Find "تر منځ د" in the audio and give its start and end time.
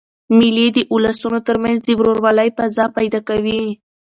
1.47-1.89